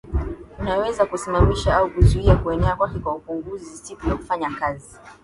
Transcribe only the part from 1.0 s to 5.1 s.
kusimamisha au kuzuia kuenea kwake kwa kupunguza siku za kufanya kazi